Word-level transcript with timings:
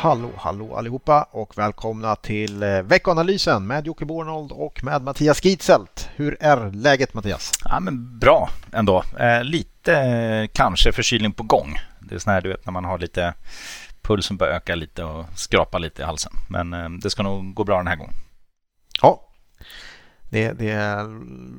Hallå, 0.00 0.30
hallå 0.36 0.76
allihopa 0.76 1.22
och 1.30 1.58
välkomna 1.58 2.16
till 2.16 2.62
eh, 2.62 2.82
veckanalysen 2.82 3.66
med 3.66 3.86
Jocke 3.86 4.04
Bornold 4.04 4.52
och 4.52 4.84
med 4.84 5.02
Mattias 5.02 5.44
Gitzelt. 5.44 6.08
Hur 6.16 6.36
är 6.40 6.72
läget 6.72 7.14
Mattias? 7.14 7.52
Ja, 7.64 7.80
men 7.80 8.18
bra 8.18 8.50
ändå. 8.72 9.04
Eh, 9.18 9.44
lite 9.44 9.94
eh, 9.94 10.48
kanske 10.52 10.92
förkylning 10.92 11.32
på 11.32 11.42
gång. 11.42 11.74
Det 12.00 12.14
är 12.14 12.18
sån 12.18 12.32
här 12.32 12.40
du 12.40 12.48
vet 12.48 12.66
när 12.66 12.72
man 12.72 12.84
har 12.84 12.98
lite 12.98 13.34
pulsen 14.02 14.36
börjar 14.36 14.54
öka 14.54 14.74
lite 14.74 15.04
och 15.04 15.24
skrapa 15.34 15.78
lite 15.78 16.02
i 16.02 16.04
halsen. 16.04 16.32
Men 16.48 16.72
eh, 16.72 16.90
det 16.90 17.10
ska 17.10 17.22
nog 17.22 17.54
gå 17.54 17.64
bra 17.64 17.76
den 17.76 17.86
här 17.86 17.96
gången. 17.96 18.14
Ja, 19.02 19.28
det, 20.30 20.52
det 20.52 21.06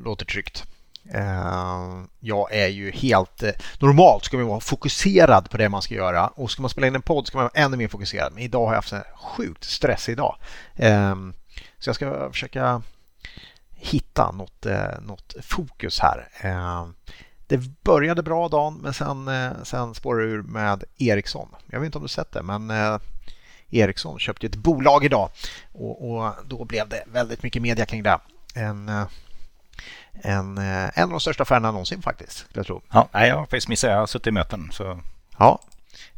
låter 0.06 0.26
tryggt. 0.26 0.71
Ehm, 1.14 2.08
jag 2.20 2.54
är 2.54 2.68
ju 2.68 2.92
helt... 2.92 3.44
Eh, 3.44 3.52
normalt 3.80 4.26
ska 4.26 4.38
man 4.38 4.48
vara 4.48 4.60
fokuserad 4.60 5.50
på 5.50 5.58
det 5.58 5.70
man 5.70 5.82
ska 5.82 5.96
göra 5.96 6.28
och 6.28 6.52
ska 6.52 6.62
man 6.62 6.70
spela 6.70 6.88
in 6.88 6.96
en 6.96 7.02
podd 7.02 7.28
ska 7.28 7.38
man 7.38 7.50
vara 7.54 7.66
ännu 7.66 7.78
mer 7.78 7.88
fokuserad. 7.88 8.34
Men 8.34 8.44
idag 8.44 8.66
har 8.66 8.74
jag 8.74 8.78
haft 8.78 8.94
en 8.94 9.04
sjukt 9.16 9.64
stressig 9.64 10.18
dag. 10.18 10.36
Ehm, 10.76 11.34
så 11.80 11.90
jag 11.90 11.96
ska 11.96 12.30
försöka 12.32 12.82
hitta 13.76 14.32
något, 14.32 14.66
eh, 14.66 15.02
något 15.02 15.36
fokus 15.42 16.00
här. 16.00 16.28
Ehm, 16.42 16.94
det 17.48 17.58
började 17.84 18.24
bra 18.24 18.48
dagen 18.48 18.80
men 18.82 18.94
sen, 18.94 19.28
eh, 19.28 19.52
sen 19.64 19.96
spårade 19.96 20.28
det 20.28 20.32
ur 20.32 20.42
med 20.42 20.84
Ericsson. 20.98 21.48
Jag 21.66 21.80
vet 21.80 21.86
inte 21.86 21.98
om 21.98 22.04
du 22.04 22.08
sett 22.08 22.32
det 22.32 22.44
men 22.44 22.72
Ericsson 23.70 24.20
köpte 24.20 24.48
ett 24.48 24.56
bolag 24.56 25.06
idag 25.06 25.30
och, 25.72 26.12
och 26.12 26.34
då 26.46 26.66
blev 26.66 26.90
det 26.90 27.04
väldigt 27.08 27.44
mycket 27.44 27.62
media 27.62 27.86
kring 27.86 28.04
det. 28.04 28.20
En, 28.56 28.92
en, 30.14 30.58
eh, 30.58 31.00
en 31.00 31.04
av 31.04 31.10
de 31.10 31.20
största 31.20 31.44
affärerna 31.44 31.72
någonsin 31.72 32.02
faktiskt. 32.02 32.46
Jag 32.54 32.66
tror. 32.66 32.82
Ja, 32.92 33.10
jag 33.12 33.36
har 33.36 33.44
faktiskt 33.44 33.68
missat. 33.68 33.90
Jag 33.90 33.98
har 33.98 34.08
suttit 34.08 34.28
i 34.28 34.32
möten. 34.32 34.70
Så. 34.72 35.00
Ja, 35.38 35.60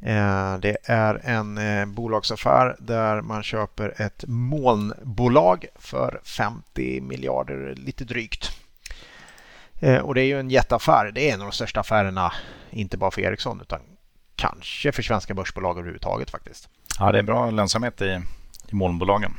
eh, 0.01 0.57
det 0.57 0.77
är 0.83 1.21
en 1.23 1.57
eh, 1.57 1.85
bolagsaffär 1.85 2.75
där 2.79 3.21
man 3.21 3.43
köper 3.43 4.01
ett 4.01 4.23
molnbolag 4.27 5.65
för 5.75 6.21
50 6.23 7.01
miljarder 7.01 7.75
lite 7.75 8.03
drygt. 8.03 8.51
Och 10.03 10.15
det 10.15 10.21
är 10.21 10.25
ju 10.25 10.39
en 10.39 10.49
jätteaffär. 10.49 11.11
Det 11.11 11.29
är 11.29 11.33
en 11.33 11.41
av 11.41 11.47
de 11.47 11.51
största 11.51 11.79
affärerna, 11.79 12.33
inte 12.69 12.97
bara 12.97 13.11
för 13.11 13.21
Ericsson 13.21 13.61
utan 13.61 13.79
kanske 14.35 14.91
för 14.91 15.03
svenska 15.03 15.33
börsbolag 15.33 15.77
överhuvudtaget 15.77 16.29
faktiskt. 16.29 16.69
Ja, 16.99 17.11
det 17.11 17.19
är 17.19 17.23
bra 17.23 17.51
lönsamhet 17.51 18.01
i, 18.01 18.21
i 18.67 18.75
molnbolagen. 18.75 19.33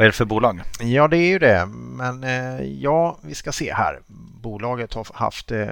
Vad 0.00 0.04
är 0.04 0.08
det 0.08 0.16
för 0.16 0.24
bolag? 0.24 0.62
Ja, 0.80 1.08
det 1.08 1.16
är 1.16 1.28
ju 1.28 1.38
det. 1.38 1.66
Men 1.72 2.24
eh, 2.24 2.62
ja, 2.62 3.18
vi 3.22 3.34
ska 3.34 3.52
se 3.52 3.72
här. 3.74 4.00
Bolaget 4.42 4.94
har 4.94 5.06
haft 5.14 5.50
eh, 5.50 5.66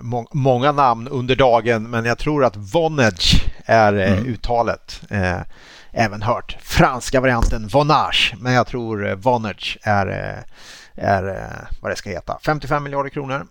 må 0.00 0.26
många 0.32 0.72
namn 0.72 1.08
under 1.08 1.36
dagen, 1.36 1.90
men 1.90 2.04
jag 2.04 2.18
tror 2.18 2.44
att 2.44 2.56
Vonage 2.56 3.46
är 3.64 3.92
eh, 3.92 4.12
mm. 4.12 4.26
uttalet. 4.26 5.02
Även 5.90 6.22
hört 6.22 6.56
franska 6.60 7.20
varianten 7.20 7.68
Vonage, 7.68 8.34
men 8.40 8.52
jag 8.52 8.66
tror 8.66 9.14
Vonage 9.14 9.78
är, 9.82 10.06
är 10.94 11.50
vad 11.80 11.92
det 11.92 11.96
ska 11.96 12.10
heta. 12.10 12.38
55 12.46 12.84
miljarder 12.84 13.10
kronor. 13.10 13.46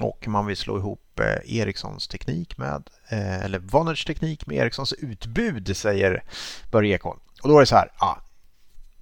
Och 0.00 0.28
man 0.28 0.46
vill 0.46 0.56
slå 0.56 0.78
ihop 0.78 1.20
Ericssons 1.44 2.08
teknik 2.08 2.58
med, 2.58 2.90
eller 3.08 3.58
Vonage 3.58 4.06
teknik 4.06 4.46
med 4.46 4.56
Ericssons 4.56 4.92
utbud, 4.92 5.76
säger 5.76 6.22
Börje 6.70 6.94
Ekholm. 6.94 7.20
Och 7.42 7.48
då 7.48 7.56
är 7.56 7.60
det 7.60 7.66
så 7.66 7.76
här, 7.76 7.92
ja, 8.00 8.18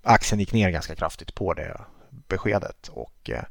aktien 0.03 0.41
gick 0.41 0.53
ner 0.53 0.71
ganska 0.71 0.95
kraftigt 0.95 1.35
på 1.35 1.55
det 1.55 1.81
beskedet 2.29 2.89
och 2.89 3.31
eh, 3.31 3.43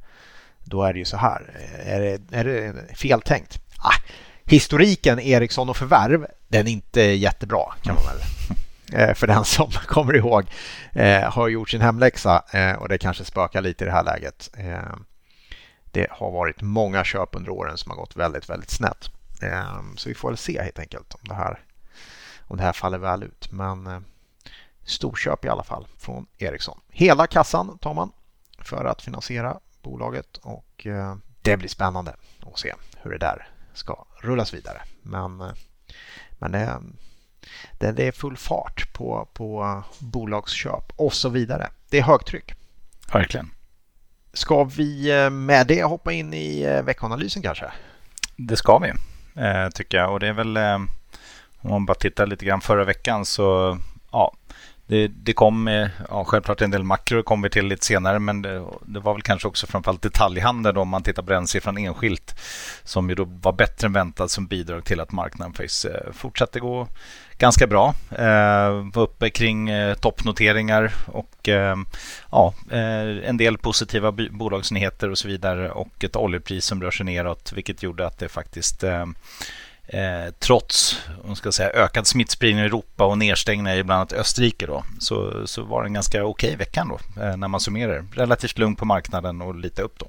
då 0.63 0.84
är 0.84 0.94
det 0.94 1.00
ju 1.00 1.06
så 1.06 1.17
här, 1.17 1.51
är 1.85 2.00
det, 2.00 2.38
är 2.38 2.44
det 2.44 2.73
feltänkt? 2.95 3.59
Ah, 3.78 4.01
historiken 4.45 5.19
Ericsson 5.19 5.69
och 5.69 5.78
förvärv, 5.78 6.25
den 6.47 6.67
är 6.67 6.72
inte 6.72 7.01
jättebra 7.01 7.73
kan 7.81 7.95
man 7.95 8.03
väl 8.03 8.19
eh, 9.09 9.16
för 9.16 9.28
den 9.28 9.45
som 9.45 9.72
kommer 9.72 10.16
ihåg 10.16 10.45
eh, 10.94 11.22
har 11.22 11.47
gjort 11.47 11.69
sin 11.69 11.81
hemläxa 11.81 12.44
och 12.79 12.89
det 12.89 12.97
kanske 12.97 13.25
spökar 13.25 13.62
lite 13.62 13.83
i 13.83 13.88
det 13.88 13.94
här 13.94 14.03
läget. 14.03 14.50
Det 15.91 16.07
har 16.12 16.31
varit 16.31 16.62
många 16.62 17.03
köp 17.03 17.35
under 17.35 17.50
åren 17.50 17.78
som 17.78 17.91
har 17.91 17.97
gått 17.97 18.16
väldigt, 18.16 18.50
väldigt 18.50 18.69
snett. 18.69 19.09
Så 19.95 20.09
vi 20.09 20.16
får 20.16 20.29
väl 20.29 20.38
se 20.38 20.62
helt 20.62 20.79
enkelt 20.79 21.13
om 21.13 21.19
det 21.23 21.33
här, 21.33 21.59
om 22.39 22.57
det 22.57 22.63
här 22.63 22.73
faller 22.73 22.97
väl 22.97 23.23
ut. 23.23 23.51
Men 23.51 24.03
storköp 24.88 25.46
i 25.46 25.50
alla 25.50 25.64
fall 25.64 25.88
från 25.98 26.28
Ericsson. 26.38 26.80
Hela 26.90 27.28
kassan 27.28 27.78
tar 27.78 27.94
man 27.94 28.12
för 28.59 28.86
att 28.86 29.02
finansiera 29.02 29.59
bolaget 29.81 30.38
och 30.38 30.88
eh, 30.88 31.16
det 31.42 31.58
blir 31.58 31.70
spännande 31.70 32.16
att 32.53 32.59
se 32.59 32.74
hur 33.02 33.12
det 33.12 33.18
där 33.18 33.50
ska 33.74 34.06
rullas 34.22 34.53
vidare. 34.53 34.81
Men, 35.02 35.42
eh, 35.42 35.52
men 36.31 36.52
det, 36.52 36.81
det, 37.80 37.92
det 37.92 38.08
är 38.08 38.12
full 38.12 38.38
fart 38.38 38.94
på, 38.94 39.28
på 39.34 39.84
bolagsköp 40.00 40.94
och 40.96 41.14
så 41.14 41.30
vidare. 41.30 41.69
Det 41.90 41.98
är 41.98 42.04
högtryck. 42.04 42.54
Verkligen. 43.14 43.52
Ska 44.34 44.64
vi 44.64 45.22
eh, 45.24 45.30
med 45.30 45.68
det 45.68 45.84
hoppa 45.84 46.12
in 46.12 46.34
i 46.34 46.81
veckanalysen 46.84 47.42
kanske? 47.42 47.72
Det 48.36 48.56
ska 48.58 48.78
vi, 48.78 48.94
tycker 49.74 49.98
jag. 49.98 50.14
Och 50.14 50.19
det 50.19 50.28
är 50.28 50.34
väl, 50.34 50.58
om 51.62 51.69
man 51.72 51.86
bara 51.86 51.96
tittar 51.96 52.28
lite 52.28 52.46
grann 52.46 52.62
förra 52.62 52.84
veckan 52.84 53.25
så 53.25 53.78
ja, 54.12 54.34
det, 54.88 55.08
det 55.08 55.34
kom, 55.34 55.68
eh, 55.68 55.88
ja, 56.09 56.24
självklart 56.24 56.62
en 56.62 56.72
del 56.72 56.84
makro 56.84 57.24
kommer 57.24 57.44
vi 57.44 57.50
till 57.50 57.68
lite 57.68 57.86
senare 57.86 58.20
men 58.20 58.42
det, 58.42 58.64
det 58.86 59.00
var 59.00 59.14
väl 59.14 59.22
kanske 59.22 59.48
också 59.48 59.68
framförallt 59.68 60.02
detaljhandeln 60.02 60.78
om 60.78 60.90
man 60.90 61.03
tittar 61.03 61.24
på 61.24 61.31
den 61.31 61.48
siffran 61.48 61.78
enskilt 61.78 62.36
som 62.84 63.09
ju 63.09 63.16
då 63.16 63.24
var 63.24 63.53
bättre 63.53 63.88
än 63.88 63.94
väntat 63.94 64.31
som 64.31 64.48
bidrag 64.48 64.86
till 64.86 65.00
att 65.00 65.12
marknaden 65.12 65.53
faktiskt 65.53 65.86
eh, 65.86 66.12
fortsatte 66.12 66.59
gå 66.59 66.88
ganska 67.38 67.68
bra. 67.68 67.94
Eh, 68.12 68.70
var 68.94 69.02
uppe 69.02 69.30
kring 69.30 69.70
eh, 69.70 69.96
toppnoteringar 69.96 70.94
och 71.06 71.50
eh, 71.50 71.75
ja, 72.31 72.54
eh, 72.72 73.30
en 73.30 73.38
del 73.38 73.58
positiva 73.58 74.12
bolagsnyheter 74.12 75.09
och 75.09 75.18
så 75.18 75.28
vidare 75.28 75.72
och 75.72 76.04
ett 76.04 76.16
oljepris 76.16 76.66
som 76.66 76.81
rör 76.81 76.92
sig 76.92 77.06
neråt 77.06 77.54
vilket 77.56 77.84
gjorde 77.84 78.08
att 78.08 78.19
det 78.19 78.30
faktiskt 78.30 78.84
eh, 78.84 79.06
eh, 79.88 80.34
trots 80.40 81.02
om 81.24 81.36
ska 81.36 81.52
säga, 81.52 81.70
ökad 81.70 82.08
smittspridning 82.08 82.64
i 82.64 82.66
Europa 82.66 83.06
och 83.06 83.18
nedstängningar 83.18 83.78
i 83.78 83.84
bland 83.84 83.98
annat 83.98 84.14
Österrike 84.14 84.66
då, 84.66 84.84
så, 85.00 85.48
så 85.48 85.64
var 85.64 85.81
det 85.81 85.88
en 85.88 85.94
ganska 85.94 86.25
okej 86.25 86.56
vecka 86.56 86.88
då, 86.90 87.24
eh, 87.24 87.38
när 87.38 87.48
man 87.48 87.59
summerar. 87.59 88.06
Relativt 88.14 88.58
lugn 88.58 88.75
på 88.75 88.86
marknaden 88.86 89.42
och 89.42 89.56
lite 89.56 89.81
upp 89.81 90.00
då. 90.00 90.08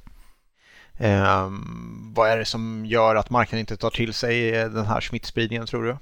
Eh, 1.05 1.51
vad 2.15 2.31
är 2.31 2.39
det 2.39 2.45
som 2.45 2.87
gör 2.87 3.17
att 3.17 3.31
marknaden 3.31 3.61
inte 3.61 3.77
tar 3.77 3.91
till 3.91 4.15
sig 4.15 4.55
eh, 4.55 4.69
den 4.69 4.87
här 4.87 5.01
smittspridningen 5.01 5.67
tror 5.67 5.85
du? 5.85 5.97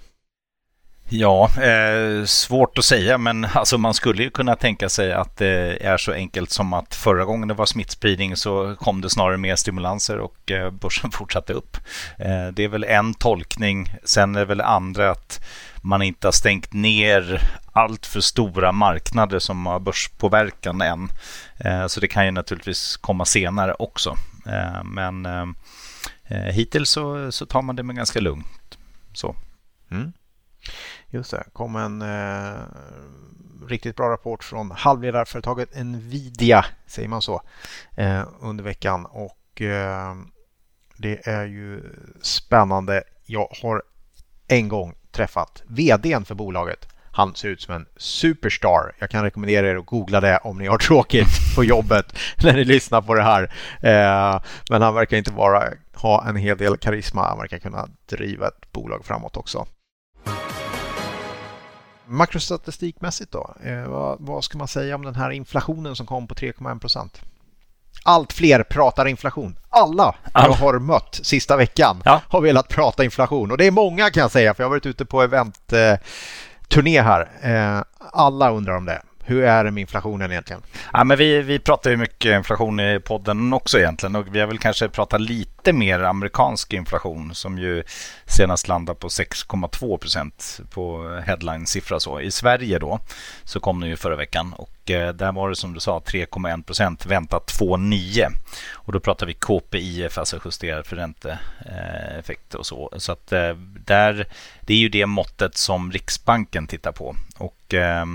Ja, 1.08 1.50
eh, 1.62 2.24
svårt 2.24 2.78
att 2.78 2.84
säga, 2.84 3.18
men 3.18 3.44
alltså 3.44 3.78
man 3.78 3.94
skulle 3.94 4.22
ju 4.22 4.30
kunna 4.30 4.56
tänka 4.56 4.88
sig 4.88 5.12
att 5.12 5.36
det 5.36 5.86
är 5.86 5.96
så 5.96 6.12
enkelt 6.12 6.50
som 6.50 6.72
att 6.72 6.94
förra 6.94 7.24
gången 7.24 7.48
det 7.48 7.54
var 7.54 7.66
smittspridning 7.66 8.36
så 8.36 8.76
kom 8.76 9.00
det 9.00 9.10
snarare 9.10 9.36
mer 9.36 9.56
stimulanser 9.56 10.18
och 10.18 10.50
eh, 10.50 10.70
börsen 10.70 11.10
fortsatte 11.12 11.52
upp. 11.52 11.76
Eh, 12.18 12.46
det 12.52 12.64
är 12.64 12.68
väl 12.68 12.84
en 12.84 13.14
tolkning. 13.14 13.94
Sen 14.04 14.36
är 14.36 14.40
det 14.40 14.46
väl 14.46 14.60
andra 14.60 15.10
att 15.10 15.40
man 15.82 16.02
inte 16.02 16.26
har 16.26 16.32
stängt 16.32 16.72
ner 16.72 17.50
allt 17.72 18.06
för 18.06 18.20
stora 18.20 18.72
marknader 18.72 19.38
som 19.38 19.66
har 19.66 19.80
börspåverkan 19.80 20.80
än. 20.80 21.08
Eh, 21.58 21.86
så 21.86 22.00
det 22.00 22.08
kan 22.08 22.24
ju 22.24 22.30
naturligtvis 22.30 22.96
komma 22.96 23.24
senare 23.24 23.74
också. 23.78 24.16
Eh, 24.46 24.84
men 24.84 25.26
eh, 25.26 25.46
eh 26.28 26.52
hittills 26.54 26.90
så, 26.90 27.32
så 27.32 27.46
tar 27.46 27.62
man 27.62 27.76
det 27.76 27.82
med 27.82 27.96
ganska 27.96 28.20
lugnt. 28.20 28.78
Så. 29.12 29.36
Mm. 29.90 30.12
Just 31.10 31.30
det, 31.30 31.44
kom 31.52 31.76
en 31.76 32.02
eh, 32.02 32.60
riktigt 33.68 33.96
bra 33.96 34.10
rapport 34.10 34.44
från 34.44 34.70
halvledarföretaget 34.70 35.84
Nvidia, 35.84 36.64
säger 36.86 37.08
man 37.08 37.22
så, 37.22 37.42
eh, 37.94 38.22
under 38.40 38.64
veckan. 38.64 39.06
Och 39.06 39.62
eh, 39.62 40.14
det 40.96 41.28
är 41.28 41.46
ju 41.46 41.82
spännande. 42.22 43.02
Jag 43.24 43.48
har 43.62 43.82
en 44.48 44.68
gång 44.68 44.94
träffat 45.10 45.62
vdn 45.66 46.24
för 46.24 46.34
bolaget. 46.34 46.88
Han 47.12 47.34
ser 47.34 47.48
ut 47.48 47.60
som 47.60 47.74
en 47.74 47.86
superstar. 47.96 48.92
Jag 48.98 49.10
kan 49.10 49.22
rekommendera 49.22 49.70
er 49.70 49.76
att 49.76 49.86
googla 49.86 50.20
det 50.20 50.38
om 50.38 50.58
ni 50.58 50.66
har 50.66 50.78
tråkigt 50.88 51.54
på 51.56 51.64
jobbet 51.64 52.18
när 52.42 52.52
ni 52.52 52.64
lyssnar 52.64 53.02
på 53.02 53.14
det 53.14 53.22
här. 53.22 53.42
Eh, 53.80 54.42
men 54.70 54.82
han 54.82 54.94
verkar 54.94 55.16
inte 55.16 55.32
bara 55.32 55.62
ha 55.94 56.28
en 56.28 56.36
hel 56.36 56.58
del 56.58 56.76
karisma. 56.76 57.28
Han 57.28 57.38
verkar 57.38 57.58
kunna 57.58 57.88
driva 58.08 58.48
ett 58.48 58.72
bolag 58.72 59.04
framåt 59.04 59.36
också. 59.36 59.66
Makrostatistikmässigt 62.06 63.32
då, 63.32 63.54
eh, 63.62 63.88
vad, 63.88 64.16
vad, 64.20 64.44
ska 64.44 64.58
man 64.58 64.68
säga 64.68 64.94
om 64.94 65.04
den 65.04 65.14
här 65.14 65.30
inflationen 65.30 65.96
som 65.96 66.06
kom 66.06 66.26
på 66.26 66.34
3,1 66.34 66.80
procent? 66.80 67.20
Allt 68.04 68.32
fler 68.32 68.62
pratar 68.62 69.06
inflation. 69.08 69.58
Alla 69.68 70.14
jag 70.34 70.52
har 70.52 70.78
mött 70.78 71.20
sista 71.22 71.56
veckan 71.56 72.02
ja. 72.04 72.20
har 72.28 72.40
velat 72.40 72.68
prata 72.68 73.04
inflation 73.04 73.50
och 73.50 73.58
det 73.58 73.66
är 73.66 73.70
många 73.70 74.10
kan 74.10 74.20
jag 74.20 74.30
säga 74.30 74.54
för 74.54 74.62
jag 74.62 74.68
har 74.68 74.70
varit 74.70 74.86
ute 74.86 75.04
på 75.04 75.22
eventturné 75.22 77.02
här. 77.02 77.28
Eh, 77.42 77.82
alla 78.12 78.50
undrar 78.50 78.76
om 78.76 78.84
det. 78.84 79.02
Hur 79.24 79.44
är 79.44 79.64
det 79.64 79.70
med 79.70 79.80
inflationen 79.80 80.30
egentligen? 80.30 80.62
Ja, 80.92 81.04
men 81.04 81.18
vi, 81.18 81.42
vi 81.42 81.58
pratar 81.58 81.90
ju 81.90 81.96
mycket 81.96 82.36
inflation 82.36 82.80
i 82.80 83.00
podden 83.00 83.52
också 83.52 83.78
egentligen 83.78 84.16
och 84.16 84.34
vi 84.34 84.40
har 84.40 84.46
väl 84.46 84.58
kanske 84.58 84.88
pratat 84.88 85.20
lite 85.20 85.55
lite 85.66 85.78
mer 85.78 86.00
amerikansk 86.00 86.72
inflation 86.72 87.34
som 87.34 87.58
ju 87.58 87.82
senast 88.26 88.68
landade 88.68 88.98
på 88.98 89.08
6,2 89.08 89.98
procent 89.98 90.60
på 90.70 91.08
headline-siffra. 91.26 92.00
Så. 92.00 92.20
I 92.20 92.30
Sverige 92.30 92.78
då 92.78 93.00
så 93.44 93.60
kom 93.60 93.80
den 93.80 93.90
ju 93.90 93.96
förra 93.96 94.16
veckan 94.16 94.52
och 94.52 94.90
eh, 94.90 95.12
där 95.14 95.32
var 95.32 95.48
det 95.48 95.56
som 95.56 95.74
du 95.74 95.80
sa 95.80 95.98
3,1 95.98 96.62
procent 96.62 97.06
väntat 97.06 97.52
2,9 97.60 98.26
och 98.72 98.92
då 98.92 99.00
pratar 99.00 99.26
vi 99.26 99.34
KPIF, 99.34 100.18
alltså 100.18 100.40
justerad 100.44 100.86
för 100.86 100.96
ränteeffekt 100.96 102.54
och 102.54 102.66
så. 102.66 102.92
Så 102.96 103.12
att 103.12 103.32
eh, 103.32 103.54
där, 103.84 104.26
det 104.60 104.74
är 104.74 104.78
ju 104.78 104.88
det 104.88 105.06
måttet 105.06 105.56
som 105.56 105.92
Riksbanken 105.92 106.66
tittar 106.66 106.92
på 106.92 107.16
och 107.38 107.74
eh, 107.74 108.06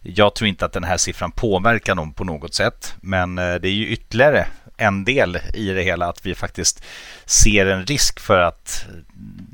jag 0.00 0.34
tror 0.34 0.48
inte 0.48 0.64
att 0.64 0.72
den 0.72 0.84
här 0.84 0.96
siffran 0.96 1.32
påverkar 1.32 1.94
dem 1.94 2.12
på 2.12 2.24
något 2.24 2.54
sätt, 2.54 2.94
men 3.00 3.38
eh, 3.38 3.54
det 3.54 3.68
är 3.68 3.72
ju 3.72 3.88
ytterligare 3.88 4.46
en 4.76 5.04
del 5.04 5.38
i 5.54 5.68
det 5.68 5.82
hela 5.82 6.06
att 6.06 6.26
vi 6.26 6.34
faktiskt 6.34 6.84
ser 7.24 7.66
en 7.66 7.86
risk 7.86 8.20
för 8.20 8.40
att 8.40 8.86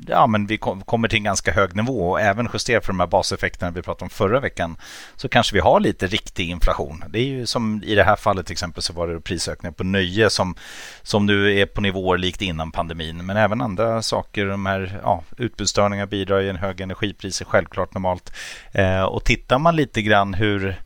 ja, 0.07 0.27
men 0.27 0.47
vi 0.47 0.57
kommer 0.57 1.07
till 1.07 1.17
en 1.17 1.23
ganska 1.23 1.51
hög 1.51 1.75
nivå 1.75 2.09
och 2.09 2.21
även 2.21 2.49
justerat 2.53 2.85
för 2.85 2.93
de 2.93 2.99
här 2.99 3.07
baseffekterna 3.07 3.71
vi 3.71 3.81
pratade 3.81 4.03
om 4.03 4.09
förra 4.09 4.39
veckan 4.39 4.77
så 5.15 5.29
kanske 5.29 5.53
vi 5.53 5.59
har 5.59 5.79
lite 5.79 6.07
riktig 6.07 6.49
inflation. 6.49 7.03
Det 7.09 7.19
är 7.19 7.25
ju 7.25 7.45
som 7.45 7.83
i 7.83 7.95
det 7.95 8.03
här 8.03 8.15
fallet 8.15 8.45
till 8.45 8.53
exempel 8.53 8.83
så 8.83 8.93
var 8.93 9.07
det 9.07 9.21
prisökningar 9.21 9.73
på 9.73 9.83
nöje 9.83 10.29
som, 10.29 10.55
som 11.01 11.25
nu 11.25 11.59
är 11.59 11.65
på 11.65 11.81
nivåer 11.81 12.17
likt 12.17 12.41
innan 12.41 12.71
pandemin. 12.71 13.25
Men 13.25 13.37
även 13.37 13.61
andra 13.61 14.01
saker, 14.01 14.45
de 14.45 14.65
här 14.65 14.99
ja, 15.03 15.23
utbudsstörningar 15.37 16.05
bidrar 16.05 16.39
ju, 16.39 16.49
en 16.49 16.55
hög 16.55 16.81
energipriser 16.81 17.45
självklart 17.45 17.93
normalt. 17.93 18.33
Eh, 18.71 19.01
och 19.01 19.23
tittar 19.23 19.59
man 19.59 19.75
lite 19.75 20.01
grann 20.01 20.33
hur 20.33 20.81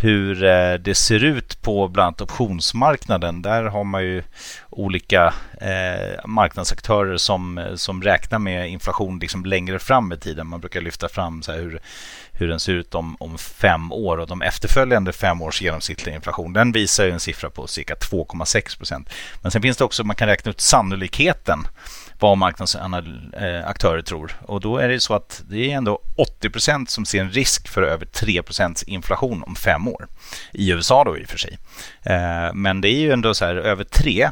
hur 0.00 0.44
eh, 0.44 0.74
det 0.74 0.94
ser 0.94 1.24
ut 1.24 1.62
på 1.62 1.88
bland 1.88 2.06
annat 2.06 2.20
optionsmarknaden. 2.20 3.42
Där 3.42 3.64
har 3.64 3.84
man 3.84 4.02
ju 4.02 4.22
olika 4.70 5.34
eh, 5.60 6.26
marknadsaktörer 6.26 7.16
som, 7.16 7.58
eh, 7.58 7.74
som 7.74 8.02
räknar 8.02 8.38
med 8.38 8.70
inflation 8.70 9.18
liksom 9.18 9.44
längre 9.44 9.78
fram 9.78 10.12
i 10.12 10.16
tiden. 10.16 10.46
Man 10.46 10.60
brukar 10.60 10.80
lyfta 10.80 11.08
fram 11.08 11.42
så 11.42 11.52
hur, 11.52 11.80
hur 12.32 12.48
den 12.48 12.60
ser 12.60 12.72
ut 12.72 12.94
om, 12.94 13.16
om 13.20 13.38
fem 13.38 13.92
år 13.92 14.18
och 14.18 14.26
de 14.26 14.42
efterföljande 14.42 15.12
fem 15.12 15.42
års 15.42 15.62
genomsnittliga 15.62 16.16
inflation. 16.16 16.52
Den 16.52 16.72
visar 16.72 17.08
en 17.08 17.20
siffra 17.20 17.50
på 17.50 17.66
cirka 17.66 17.94
2,6 17.94 18.78
procent. 18.78 19.10
Men 19.42 19.50
sen 19.50 19.62
finns 19.62 19.76
det 19.76 19.84
också, 19.84 20.04
man 20.04 20.16
kan 20.16 20.28
räkna 20.28 20.50
ut 20.50 20.60
sannolikheten 20.60 21.66
vad 22.22 22.38
marknadsaktörer 22.38 24.02
tror. 24.02 24.32
Och 24.42 24.60
då 24.60 24.76
är 24.76 24.88
det 24.88 25.00
så 25.00 25.14
att 25.14 25.42
det 25.50 25.72
är 25.72 25.76
ändå 25.76 26.00
80% 26.42 26.86
som 26.86 27.04
ser 27.04 27.20
en 27.20 27.30
risk 27.30 27.68
för 27.68 27.82
över 27.82 28.06
3% 28.06 28.84
inflation 28.86 29.42
om 29.42 29.56
fem 29.56 29.88
år. 29.88 30.08
I 30.52 30.70
USA 30.70 31.04
då 31.04 31.18
i 31.18 31.24
och 31.24 31.28
för 31.28 31.38
sig. 31.38 31.58
Eh, 32.04 32.54
men 32.54 32.80
det 32.80 32.88
är 32.88 32.98
ju 32.98 33.12
ändå 33.12 33.34
så 33.34 33.44
här 33.44 33.56
över 33.56 33.84
tre 33.84 34.30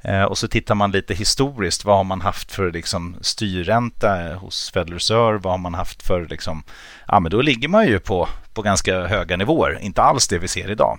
eh, 0.00 0.22
och 0.22 0.38
så 0.38 0.48
tittar 0.48 0.74
man 0.74 0.90
lite 0.90 1.14
historiskt. 1.14 1.84
Vad 1.84 1.96
har 1.96 2.04
man 2.04 2.20
haft 2.20 2.52
för 2.52 2.72
liksom, 2.72 3.16
styrränta 3.20 4.34
hos 4.34 4.70
Federal 4.70 4.94
Reserve? 4.94 5.38
Vad 5.38 5.52
har 5.52 5.58
man 5.58 5.74
haft 5.74 6.02
för... 6.02 6.26
Liksom, 6.26 6.62
ja, 7.08 7.20
men 7.20 7.30
då 7.30 7.42
ligger 7.42 7.68
man 7.68 7.86
ju 7.86 7.98
på, 7.98 8.28
på 8.54 8.62
ganska 8.62 9.06
höga 9.06 9.36
nivåer. 9.36 9.78
Inte 9.80 10.02
alls 10.02 10.28
det 10.28 10.38
vi 10.38 10.48
ser 10.48 10.70
idag. 10.70 10.98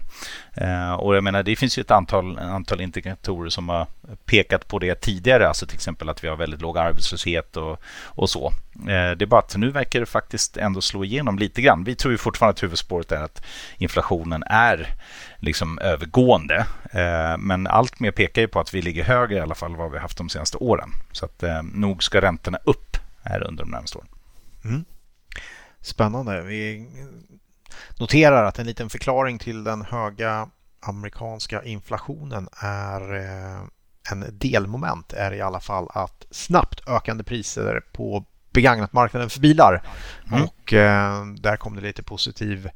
Eh, 0.53 0.93
och 0.93 1.15
jag 1.15 1.23
menar, 1.23 1.43
det 1.43 1.55
finns 1.55 1.77
ju 1.77 1.81
ett 1.81 1.91
antal, 1.91 2.39
antal 2.39 2.81
indikatorer 2.81 3.49
som 3.49 3.69
har 3.69 3.87
pekat 4.25 4.67
på 4.67 4.79
det 4.79 4.95
tidigare. 4.95 5.47
Alltså 5.47 5.65
till 5.65 5.75
exempel 5.75 6.09
att 6.09 6.23
vi 6.23 6.27
har 6.27 6.35
väldigt 6.35 6.61
låg 6.61 6.77
arbetslöshet 6.77 7.57
och, 7.57 7.79
och 8.05 8.29
så. 8.29 8.53
Det 8.85 9.21
är 9.21 9.25
bara 9.25 9.39
att 9.39 9.55
nu 9.55 9.71
verkar 9.71 9.99
det 9.99 10.05
faktiskt 10.05 10.57
ändå 10.57 10.81
slå 10.81 11.03
igenom 11.03 11.39
lite 11.39 11.61
grann. 11.61 11.83
Vi 11.83 11.95
tror 11.95 12.11
ju 12.11 12.17
fortfarande 12.17 12.51
att 12.51 12.63
huvudspåret 12.63 13.11
är 13.11 13.23
att 13.23 13.43
inflationen 13.77 14.43
är 14.47 14.95
liksom 15.43 15.79
övergående. 15.79 16.65
Eh, 16.91 17.37
men 17.37 17.67
allt 17.67 17.99
mer 17.99 18.11
pekar 18.11 18.41
ju 18.41 18.47
på 18.47 18.59
att 18.59 18.73
vi 18.73 18.81
ligger 18.81 19.03
högre 19.03 19.35
i 19.35 19.39
alla 19.39 19.55
fall 19.55 19.75
vad 19.75 19.91
vi 19.91 19.97
haft 19.97 20.17
de 20.17 20.29
senaste 20.29 20.57
åren. 20.57 20.89
Så 21.11 21.25
att 21.25 21.43
eh, 21.43 21.63
nog 21.63 22.03
ska 22.03 22.21
räntorna 22.21 22.57
upp 22.63 22.97
här 23.23 23.47
under 23.47 23.63
de 23.63 23.71
närmaste 23.71 23.97
åren. 23.97 24.07
Mm. 24.65 24.85
Spännande. 25.81 26.41
Vi 26.41 26.87
noterar 27.99 28.43
att 28.43 28.59
en 28.59 28.65
liten 28.65 28.89
förklaring 28.89 29.39
till 29.39 29.63
den 29.63 29.81
höga 29.81 30.49
amerikanska 30.79 31.63
inflationen 31.63 32.49
är 32.61 33.15
eh, 33.15 33.61
en 34.11 34.25
delmoment 34.31 35.13
är 35.13 35.33
i 35.33 35.41
alla 35.41 35.59
fall 35.59 35.87
att 35.93 36.25
snabbt 36.31 36.89
ökande 36.89 37.23
priser 37.23 37.81
på 37.91 38.25
begagnatmarknaden 38.53 39.29
för 39.29 39.39
bilar. 39.39 39.83
Mm. 40.31 40.43
Och 40.43 40.73
där 41.41 41.57
kom 41.57 41.75
det 41.75 41.81
lite 41.81 42.03
positiv 42.03 42.69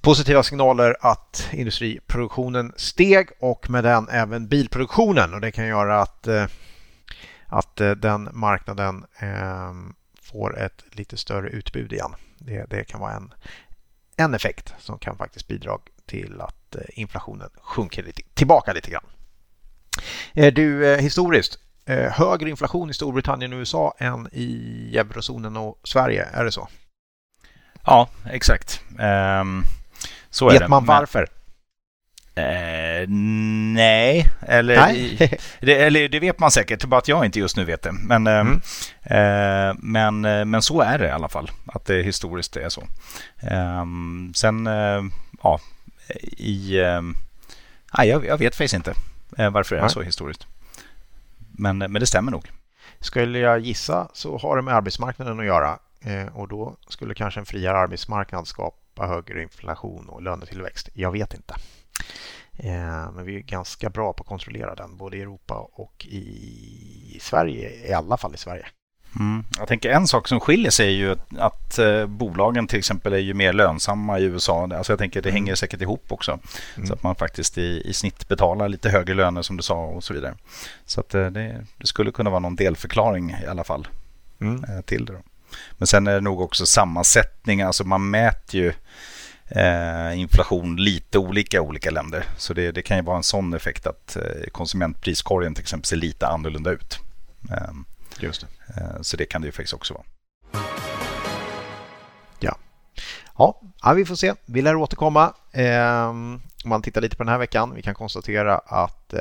positiva 0.00 0.42
signaler 0.42 0.96
att 1.00 1.48
industriproduktionen 1.52 2.72
steg 2.76 3.28
och 3.40 3.70
med 3.70 3.84
den 3.84 4.08
även 4.08 4.48
bilproduktionen 4.48 5.34
och 5.34 5.40
det 5.40 5.52
kan 5.52 5.66
göra 5.66 6.00
att, 6.00 6.26
eh, 6.26 6.46
att 7.46 7.80
eh, 7.80 7.90
den 7.90 8.28
marknaden 8.32 9.04
eh, 9.18 9.72
får 10.22 10.58
ett 10.58 10.84
lite 10.92 11.16
större 11.16 11.48
utbud 11.48 11.92
igen. 11.92 12.14
Det, 12.38 12.70
det 12.70 12.84
kan 12.84 13.00
vara 13.00 13.12
en, 13.12 13.34
en 14.16 14.34
effekt 14.34 14.74
som 14.78 14.98
kan 14.98 15.16
faktiskt 15.16 15.48
bidra 15.48 15.78
till 16.06 16.40
att 16.40 16.76
inflationen 16.88 17.50
sjunker 17.62 18.02
lite, 18.02 18.22
tillbaka 18.34 18.72
lite 18.72 18.90
grann. 18.90 19.04
Du, 20.54 20.96
historiskt, 21.00 21.58
högre 22.10 22.50
inflation 22.50 22.90
i 22.90 22.94
Storbritannien 22.94 23.52
och 23.52 23.58
USA 23.58 23.94
än 23.98 24.28
i 24.32 24.96
eurozonen 24.96 25.56
och 25.56 25.80
Sverige, 25.84 26.24
är 26.32 26.44
det 26.44 26.52
så? 26.52 26.68
Ja, 27.84 28.08
exakt. 28.30 28.82
Um, 28.98 29.64
så 30.30 30.46
Vet 30.46 30.56
är 30.56 30.60
det. 30.60 30.68
man 30.68 30.84
varför? 30.84 31.26
Eh, 32.34 33.08
nej, 33.08 34.30
eller, 34.40 34.76
nej. 34.76 35.38
det, 35.60 35.74
eller 35.74 36.08
det 36.08 36.20
vet 36.20 36.38
man 36.38 36.50
säkert, 36.50 36.84
bara 36.84 36.98
att 36.98 37.08
jag 37.08 37.24
inte 37.24 37.38
just 37.38 37.56
nu 37.56 37.64
vet 37.64 37.82
det. 37.82 37.92
Men, 37.92 38.26
ehm, 38.26 38.46
mm. 38.46 38.60
eh, 39.02 39.76
men, 39.78 40.24
eh, 40.24 40.44
men 40.44 40.62
så 40.62 40.80
är 40.80 40.98
det 40.98 41.06
i 41.06 41.10
alla 41.10 41.28
fall, 41.28 41.50
att 41.66 41.84
det 41.84 42.02
historiskt 42.02 42.56
är 42.56 42.68
så. 42.68 42.82
Eh, 43.40 43.84
sen, 44.34 44.66
eh, 44.66 45.02
ja, 45.42 45.60
i... 46.22 46.78
Eh, 46.78 47.02
nej, 47.98 48.08
jag, 48.08 48.26
jag, 48.26 48.38
vet 48.38 48.56
faktiskt 48.56 48.74
inte 48.74 48.94
varför 49.50 49.74
det 49.74 49.80
är 49.80 49.82
nej. 49.82 49.90
så 49.90 50.02
historiskt. 50.02 50.46
Men, 51.52 51.78
men 51.78 51.92
det 51.92 52.06
stämmer 52.06 52.32
nog. 52.32 52.50
Skulle 53.00 53.38
jag 53.38 53.60
gissa 53.60 54.08
så 54.12 54.38
har 54.38 54.56
det 54.56 54.62
med 54.62 54.74
arbetsmarknaden 54.74 55.40
att 55.40 55.46
göra. 55.46 55.78
Eh, 56.04 56.36
och 56.36 56.48
då 56.48 56.76
skulle 56.88 57.14
kanske 57.14 57.40
en 57.40 57.46
friare 57.46 57.78
arbetsmarknad 57.78 58.46
skapa 58.46 59.06
högre 59.06 59.42
inflation 59.42 60.08
och 60.08 60.22
lönetillväxt. 60.22 60.88
Jag 60.94 61.12
vet 61.12 61.34
inte. 61.34 61.54
Eh, 62.56 63.12
men 63.12 63.24
vi 63.24 63.36
är 63.36 63.40
ganska 63.40 63.90
bra 63.90 64.12
på 64.12 64.22
att 64.22 64.28
kontrollera 64.28 64.74
den 64.74 64.96
både 64.96 65.16
i 65.16 65.20
Europa 65.20 65.68
och 65.72 66.06
i 66.06 67.18
Sverige, 67.20 67.88
i 67.88 67.92
alla 67.92 68.16
fall 68.16 68.34
i 68.34 68.38
Sverige. 68.38 68.66
Mm. 69.18 69.44
Jag 69.58 69.68
tänker 69.68 69.90
en 69.90 70.06
sak 70.06 70.28
som 70.28 70.40
skiljer 70.40 70.70
sig 70.70 70.86
är 70.86 70.90
ju 70.90 71.10
att, 71.10 71.38
att 71.38 71.78
eh, 71.78 72.06
bolagen 72.06 72.66
till 72.66 72.78
exempel 72.78 73.12
är 73.12 73.18
ju 73.18 73.34
mer 73.34 73.52
lönsamma 73.52 74.18
i 74.18 74.22
USA. 74.22 74.62
Alltså 74.62 74.92
jag 74.92 74.98
tänker 74.98 75.22
det 75.22 75.28
mm. 75.28 75.42
hänger 75.42 75.54
säkert 75.54 75.82
ihop 75.82 76.12
också. 76.12 76.38
Mm. 76.76 76.86
Så 76.86 76.94
att 76.94 77.02
man 77.02 77.14
faktiskt 77.14 77.58
i, 77.58 77.82
i 77.84 77.92
snitt 77.92 78.28
betalar 78.28 78.68
lite 78.68 78.90
högre 78.90 79.14
löner 79.14 79.42
som 79.42 79.56
du 79.56 79.62
sa 79.62 79.84
och 79.84 80.04
så 80.04 80.14
vidare. 80.14 80.34
Så 80.84 81.00
att 81.00 81.08
det, 81.08 81.30
det 81.30 81.86
skulle 81.86 82.10
kunna 82.10 82.30
vara 82.30 82.40
någon 82.40 82.56
delförklaring 82.56 83.30
i 83.44 83.46
alla 83.46 83.64
fall 83.64 83.88
mm. 84.40 84.82
till 84.82 85.04
det. 85.04 85.12
Då. 85.12 85.18
Men 85.78 85.86
sen 85.86 86.06
är 86.06 86.14
det 86.14 86.20
nog 86.20 86.40
också 86.40 86.66
sammansättning. 86.66 87.62
Alltså 87.62 87.84
man 87.84 88.10
mäter 88.10 88.60
ju 88.60 88.72
eh, 89.48 90.18
inflation 90.18 90.76
lite 90.76 91.18
olika 91.18 91.56
i 91.56 91.60
olika 91.60 91.90
länder. 91.90 92.24
Så 92.36 92.54
det, 92.54 92.72
det, 92.72 92.82
kan 92.82 92.96
ju 92.96 93.02
vara 93.02 93.16
en 93.16 93.22
sån 93.22 93.54
effekt 93.54 93.86
att 93.86 94.16
eh, 94.16 94.50
konsumentpriskorgen 94.52 95.54
till 95.54 95.62
exempel 95.62 95.86
ser 95.86 95.96
lite 95.96 96.26
annorlunda 96.26 96.70
ut. 96.70 96.98
Eh, 97.50 97.72
Just 98.18 98.40
det. 98.40 98.80
Eh, 98.80 99.00
så 99.00 99.16
det 99.16 99.24
kan 99.24 99.40
det 99.40 99.46
ju 99.46 99.52
faktiskt 99.52 99.74
också 99.74 99.94
vara. 99.94 100.04
Ja. 102.40 102.58
Ja, 103.82 103.92
vi 103.92 104.04
får 104.04 104.14
se. 104.14 104.34
Vi 104.46 104.62
lär 104.62 104.76
återkomma. 104.76 105.34
Ehm, 105.52 106.40
om 106.64 106.70
man 106.70 106.82
tittar 106.82 107.00
lite 107.00 107.16
på 107.16 107.22
den 107.22 107.32
här 107.32 107.38
veckan. 107.38 107.74
Vi 107.74 107.82
kan 107.82 107.94
konstatera 107.94 108.58
att 108.58 109.14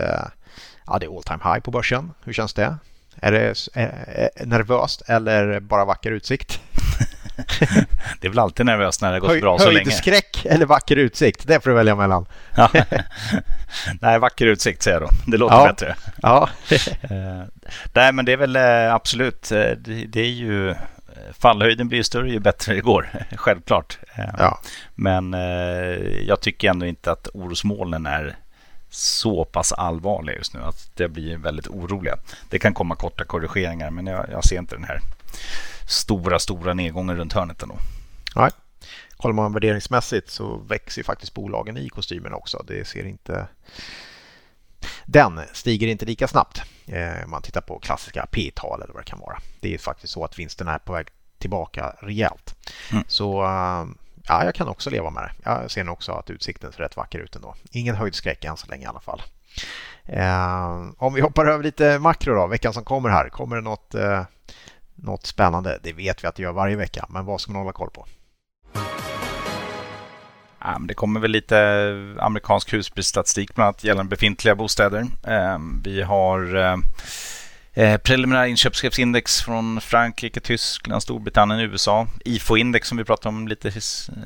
ja, 0.86 1.00
det 1.00 1.05
är 1.05 1.17
all 1.17 1.24
time 1.24 1.39
high 1.43 1.59
på 1.59 1.71
börsen. 1.71 2.12
Hur 2.24 2.33
känns 2.33 2.53
det? 2.53 2.77
Är 3.22 3.32
det 3.32 4.46
nervöst 4.46 5.02
eller 5.08 5.60
bara 5.60 5.86
vacker 5.86 6.12
utsikt? 6.12 6.62
det 8.22 8.28
är 8.28 8.30
väl 8.30 8.40
alltid 8.40 8.66
nervöst 8.66 9.02
när 9.02 9.14
det 9.14 9.20
gått 9.20 9.30
Höj, 9.30 9.42
bra 9.42 9.60
så 9.60 9.72
länge. 9.72 9.92
skräck 9.92 10.46
eller 10.46 10.66
vacker 10.66 10.96
utsikt? 10.96 11.48
Det 11.48 11.64
får 11.64 11.70
du 11.70 11.76
välja 11.76 11.96
mellan. 11.96 12.26
Nej, 14.02 14.20
vacker 14.20 14.46
utsikt 14.46 14.84
säger 14.84 15.02
jag 15.02 15.10
då. 15.10 15.32
Det 15.32 15.38
låter 15.38 15.56
ja. 15.56 15.68
bättre. 15.68 15.96
Ja. 16.22 16.50
Eh, 17.02 17.44
nej, 17.94 18.12
men 18.12 18.26
det 18.26 18.34
är 18.34 18.38
väl 18.38 18.56
eh, 18.56 18.94
absolut. 18.94 19.52
Eh, 19.52 19.72
det, 20.08 20.20
är 20.20 20.30
ju 20.30 20.76
fallhöjden 21.40 21.88
blir 21.88 22.04
större 22.04 22.32
ju 22.32 22.40
bättre 22.40 22.74
det 22.74 22.82
går. 22.82 23.10
Självklart. 23.36 24.00
Ja. 24.38 24.60
Men 24.96 25.34
jag 26.26 26.42
tycker 26.42 26.70
ändå 26.70 26.86
inte 26.86 27.12
att 27.12 27.28
orosmolnen 27.34 28.06
är 28.06 28.36
så 28.89 29.46
pass 29.46 29.72
allvarliga 29.72 30.36
just 30.36 30.53
nu 30.53 30.60
att 30.63 30.91
det 30.96 31.08
blir 31.08 31.38
väldigt 31.38 31.67
oroliga. 31.67 32.17
Det 32.50 32.60
kan 32.60 32.74
komma 32.74 32.96
korta 32.96 33.25
korrigeringar 33.25 33.91
men 33.91 34.08
jag, 34.08 34.25
jag 34.31 34.43
ser 34.43 34.58
inte 34.58 34.75
den 34.75 34.84
här 34.84 35.01
stora, 35.88 36.39
stora 36.39 36.74
nedgången 36.74 37.17
runt 37.17 37.34
hörnet 37.34 37.63
ändå. 37.63 37.75
Nej. 38.36 38.51
Kollar 39.17 39.34
man 39.34 39.53
värderingsmässigt 39.53 40.29
så 40.29 40.58
växer 40.58 41.03
faktiskt 41.03 41.34
bolagen 41.34 41.77
i 41.77 41.89
kostymen 41.89 42.34
också. 42.34 42.63
Det 42.67 42.88
ser 42.88 43.05
inte 43.05 43.48
Den 45.05 45.41
stiger 45.53 45.88
inte 45.88 46.05
lika 46.05 46.27
snabbt. 46.27 46.62
Eh, 46.88 47.27
man 47.27 47.41
tittar 47.41 47.62
på 47.62 47.79
klassiska 47.79 48.27
P-tal 48.31 48.81
eller 48.81 48.93
vad 48.93 49.03
det 49.03 49.10
kan 49.10 49.19
vara. 49.19 49.38
Det 49.60 49.74
är 49.74 49.77
faktiskt 49.77 50.13
så 50.13 50.24
att 50.24 50.39
vinsten 50.39 50.67
är 50.67 50.77
på 50.77 50.93
väg 50.93 51.08
tillbaka 51.38 51.96
rejält. 52.00 52.55
Mm. 52.91 53.03
Så 53.08 53.43
eh, 53.43 53.86
ja, 54.29 54.45
jag 54.45 54.55
kan 54.55 54.67
också 54.67 54.89
leva 54.89 55.09
med 55.09 55.24
det. 55.24 55.31
Jag 55.43 55.71
ser 55.71 55.83
nog 55.83 55.93
också 55.93 56.12
att 56.12 56.29
utsikten 56.29 56.71
ser 56.71 56.83
rätt 56.83 56.98
vacker 56.98 57.19
ut 57.19 57.36
ändå. 57.36 57.55
Ingen 57.71 57.95
höjdskräck 57.95 58.45
än 58.45 58.57
så 58.57 58.67
länge 58.67 58.83
i 58.83 58.88
alla 58.88 59.00
fall. 59.00 59.21
Eh, 60.05 60.89
om 60.98 61.13
vi 61.13 61.21
hoppar 61.21 61.45
över 61.45 61.63
lite 61.63 62.00
makro 62.00 62.36
då, 62.36 62.48
veckan 62.48 62.74
som 62.74 62.83
kommer 62.83 63.09
här. 63.09 63.29
Kommer 63.29 63.55
det 63.55 63.62
något, 63.62 63.95
eh, 63.95 64.24
något 64.95 65.25
spännande? 65.25 65.79
Det 65.83 65.93
vet 65.93 66.24
vi 66.24 66.27
att 66.27 66.36
det 66.36 66.43
gör 66.43 66.51
varje 66.51 66.75
vecka, 66.75 67.05
men 67.09 67.25
vad 67.25 67.41
ska 67.41 67.51
man 67.51 67.62
hålla 67.62 67.74
koll 67.74 67.89
på? 67.89 68.05
Ja, 70.62 70.77
det 70.79 70.93
kommer 70.93 71.19
väl 71.19 71.31
lite 71.31 71.57
amerikansk 72.19 72.74
husprisstatistik 72.74 73.55
bland 73.55 73.65
annat 73.65 73.83
gällande 73.83 74.09
befintliga 74.09 74.55
bostäder. 74.55 75.07
Eh, 75.27 75.59
vi 75.83 76.01
har 76.01 76.55
eh, 76.55 76.77
eh, 77.79 77.98
preliminära 77.98 78.48
inköpschefsindex 78.48 79.41
från 79.41 79.81
Frankrike, 79.81 80.39
Tyskland, 80.39 81.03
Storbritannien, 81.03 81.59
USA. 81.59 82.07
IFO-index 82.25 82.88
som 82.88 82.98
vi 82.98 83.03
pratade 83.03 83.36
om 83.36 83.48
lite, 83.48 83.71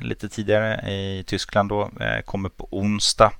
lite 0.00 0.28
tidigare 0.28 0.90
i 0.90 1.24
Tyskland 1.26 1.68
då, 1.68 1.90
eh, 2.00 2.20
kommer 2.24 2.48
på 2.48 2.68
onsdag. 2.70 3.32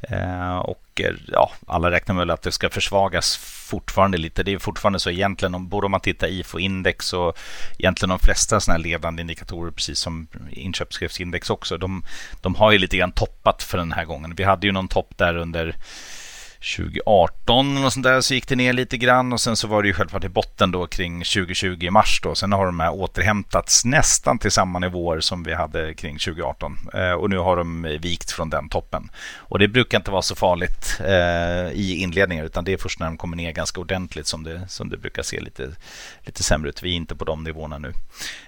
Eh, 0.00 0.58
och 0.58 1.00
eh, 1.00 1.14
ja, 1.26 1.50
alla 1.66 1.90
räknar 1.90 2.14
med 2.14 2.30
att 2.30 2.42
det 2.42 2.52
ska 2.52 2.70
försvagas 2.70 3.36
fortfarande 3.70 4.18
lite. 4.18 4.42
Det 4.42 4.52
är 4.52 4.58
fortfarande 4.58 4.98
så 4.98 5.10
egentligen, 5.10 5.54
om, 5.54 5.68
både 5.68 5.84
om 5.84 5.90
man 5.90 6.00
tittar 6.00 6.28
IFO-index 6.28 7.12
och 7.12 7.38
egentligen 7.78 8.10
de 8.10 8.18
flesta 8.18 8.60
sådana 8.60 8.78
här 8.78 8.84
ledande 8.84 9.20
indikatorer, 9.20 9.70
precis 9.70 9.98
som 9.98 10.28
inköpschefsindex 10.50 11.50
också, 11.50 11.76
de, 11.76 12.04
de 12.40 12.54
har 12.54 12.72
ju 12.72 12.78
lite 12.78 12.96
grann 12.96 13.12
toppat 13.12 13.62
för 13.62 13.78
den 13.78 13.92
här 13.92 14.04
gången. 14.04 14.34
Vi 14.34 14.44
hade 14.44 14.66
ju 14.66 14.72
någon 14.72 14.88
topp 14.88 15.12
där 15.16 15.36
under 15.36 15.76
2018 16.60 17.84
och 17.84 17.92
sånt 17.92 18.04
där 18.04 18.20
så 18.20 18.34
gick 18.34 18.48
det 18.48 18.56
ner 18.56 18.72
lite 18.72 18.96
grann 18.96 19.32
och 19.32 19.40
sen 19.40 19.56
så 19.56 19.68
var 19.68 19.82
det 19.82 19.88
ju 19.88 19.94
självklart 19.94 20.24
i 20.24 20.28
botten 20.28 20.70
då 20.70 20.86
kring 20.86 21.18
2020 21.18 21.78
i 21.80 21.90
mars 21.90 22.20
då. 22.22 22.34
Sen 22.34 22.52
har 22.52 22.66
de 22.66 22.80
här 22.80 22.94
återhämtats 22.94 23.84
nästan 23.84 24.38
till 24.38 24.50
samma 24.50 24.78
nivåer 24.78 25.20
som 25.20 25.42
vi 25.42 25.54
hade 25.54 25.94
kring 25.94 26.18
2018 26.18 26.78
eh, 26.94 27.12
och 27.12 27.30
nu 27.30 27.38
har 27.38 27.56
de 27.56 27.98
vikt 28.02 28.30
från 28.30 28.50
den 28.50 28.68
toppen. 28.68 29.10
Och 29.36 29.58
det 29.58 29.68
brukar 29.68 29.98
inte 29.98 30.10
vara 30.10 30.22
så 30.22 30.34
farligt 30.34 31.00
eh, 31.00 31.72
i 31.72 31.96
inledningen 32.02 32.44
utan 32.44 32.64
det 32.64 32.72
är 32.72 32.76
först 32.76 33.00
när 33.00 33.06
de 33.06 33.16
kommer 33.16 33.36
ner 33.36 33.52
ganska 33.52 33.80
ordentligt 33.80 34.26
som 34.26 34.44
det, 34.44 34.68
som 34.68 34.88
det 34.88 34.96
brukar 34.96 35.22
se 35.22 35.40
lite, 35.40 35.68
lite 36.22 36.42
sämre 36.42 36.68
ut. 36.68 36.82
Vi 36.82 36.92
är 36.92 36.96
inte 36.96 37.16
på 37.16 37.24
de 37.24 37.44
nivåerna 37.44 37.78
nu. 37.78 37.92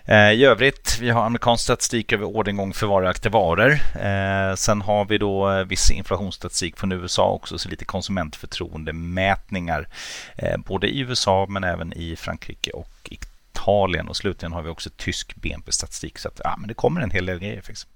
Eh, 0.04 0.32
I 0.32 0.44
övrigt, 0.44 0.98
vi 1.00 1.10
har 1.10 1.24
amerikansk 1.24 1.64
statistik 1.64 2.12
över 2.12 2.24
orderingång 2.24 2.72
för 2.72 2.86
varaktiga 2.86 3.32
varor. 3.32 3.72
Eh, 3.94 4.54
sen 4.54 4.82
har 4.82 5.04
vi 5.04 5.18
då 5.18 5.50
eh, 5.50 5.64
viss 5.64 5.90
inflationsstatistik 5.90 6.78
från 6.78 6.92
USA 6.92 7.30
också, 7.30 7.58
så 7.58 7.68
lite 7.68 7.84
konsumentförtroendemätningar 8.02 9.88
eh, 10.36 10.58
både 10.58 10.86
i 10.86 11.00
USA 11.00 11.46
men 11.48 11.64
även 11.64 11.92
i 11.92 12.16
Frankrike 12.16 12.70
och 12.70 13.10
Italien. 13.10 14.08
Och 14.08 14.16
slutligen 14.16 14.52
har 14.52 14.62
vi 14.62 14.68
också 14.68 14.90
tysk 14.96 15.34
BNP-statistik. 15.36 16.18
Så 16.18 16.28
att, 16.28 16.40
ja, 16.44 16.56
men 16.58 16.68
det 16.68 16.74
kommer 16.74 17.00
en 17.00 17.10
hel 17.10 17.26
del 17.26 17.38
grejer. 17.38 17.60
Faktiskt. 17.60 17.86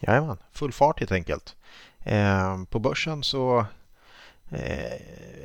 Jajamän, 0.00 0.36
full 0.52 0.72
fart 0.72 0.98
helt 0.98 1.12
enkelt. 1.12 1.56
Eh, 2.04 2.64
på 2.70 2.78
börsen 2.78 3.22
så 3.22 3.66
eh, 4.50 4.92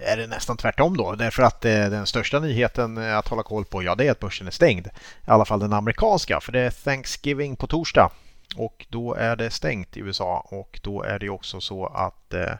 är 0.01 0.17
det 0.17 0.27
nästan 0.27 0.57
tvärtom 0.57 0.97
då. 0.97 1.15
Därför 1.15 1.43
att 1.43 1.65
eh, 1.65 1.71
den 1.71 2.05
största 2.05 2.39
nyheten 2.39 2.97
eh, 2.97 3.17
att 3.17 3.27
hålla 3.27 3.43
koll 3.43 3.65
på, 3.65 3.83
ja 3.83 3.95
det 3.95 4.07
är 4.07 4.11
att 4.11 4.19
börsen 4.19 4.47
är 4.47 4.51
stängd. 4.51 4.87
I 4.87 4.91
alla 5.25 5.45
fall 5.45 5.59
den 5.59 5.73
amerikanska, 5.73 6.39
för 6.41 6.51
det 6.51 6.59
är 6.59 6.71
Thanksgiving 6.71 7.55
på 7.55 7.67
torsdag. 7.67 8.11
Och 8.55 8.85
då 8.89 9.13
är 9.13 9.35
det 9.35 9.49
stängt 9.49 9.97
i 9.97 9.99
USA 9.99 10.47
och 10.51 10.79
då 10.83 11.03
är 11.03 11.19
det 11.19 11.29
också 11.29 11.61
så 11.61 11.85
att 11.85 12.33
eh, 12.33 12.53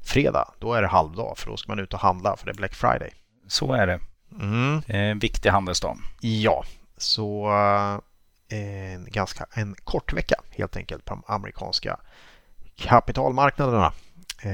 fredag, 0.00 0.54
då 0.58 0.74
är 0.74 0.82
det 0.82 0.88
halvdag 0.88 1.38
för 1.38 1.50
då 1.50 1.56
ska 1.56 1.72
man 1.72 1.78
ut 1.78 1.94
och 1.94 2.00
handla 2.00 2.36
för 2.36 2.46
det 2.46 2.52
är 2.52 2.56
Black 2.56 2.74
Friday. 2.74 3.10
Så 3.48 3.72
är 3.72 3.86
det. 3.86 4.00
Mm. 4.40 4.82
Det 4.86 4.92
är 4.96 5.10
en 5.10 5.18
viktig 5.18 5.50
handelsdag. 5.50 5.98
Ja, 6.20 6.64
så 6.96 7.50
eh, 7.50 8.00
en 8.58 9.04
ganska 9.10 9.46
en 9.52 9.74
kort 9.84 10.12
vecka 10.12 10.36
helt 10.50 10.76
enkelt 10.76 11.04
på 11.04 11.14
de 11.14 11.22
amerikanska 11.26 12.00
kapitalmarknaderna. 12.76 13.92
Eh, 14.44 14.50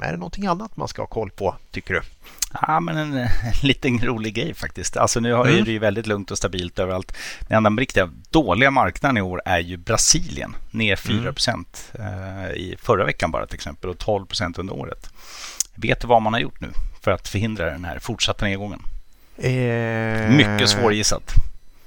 är 0.00 0.12
det 0.12 0.16
någonting 0.16 0.46
annat 0.46 0.76
man 0.76 0.88
ska 0.88 1.02
ha 1.02 1.06
koll 1.06 1.30
på, 1.30 1.56
tycker 1.70 1.94
du? 1.94 2.00
Ja, 2.52 2.80
men 2.80 2.96
en, 2.96 3.14
en 3.14 3.28
liten 3.62 3.98
rolig 3.98 4.34
grej 4.34 4.54
faktiskt. 4.54 4.96
Alltså 4.96 5.20
nu 5.20 5.32
har 5.32 5.46
mm. 5.46 5.64
det 5.64 5.70
ju 5.70 5.78
väldigt 5.78 6.06
lugnt 6.06 6.30
och 6.30 6.38
stabilt 6.38 6.78
överallt. 6.78 7.16
Den 7.48 7.66
enda 7.66 7.80
riktiga 7.80 8.10
dåliga 8.30 8.70
marknaden 8.70 9.16
i 9.16 9.20
år 9.20 9.42
är 9.44 9.58
ju 9.58 9.76
Brasilien. 9.76 10.56
Ner 10.70 10.96
4 10.96 11.32
procent 11.32 11.92
mm. 11.98 12.50
i 12.50 12.76
förra 12.82 13.04
veckan 13.04 13.30
bara 13.30 13.46
till 13.46 13.54
exempel 13.54 13.90
och 13.90 13.98
12 13.98 14.26
procent 14.26 14.58
under 14.58 14.74
året. 14.74 15.10
Vet 15.74 16.00
du 16.00 16.06
vad 16.06 16.22
man 16.22 16.32
har 16.32 16.40
gjort 16.40 16.60
nu 16.60 16.68
för 17.00 17.10
att 17.10 17.28
förhindra 17.28 17.70
den 17.70 17.84
här 17.84 17.98
fortsatta 17.98 18.44
nedgången? 18.44 18.82
Eh... 19.36 20.30
Mycket 20.30 20.68
svårgissat. 20.68 21.34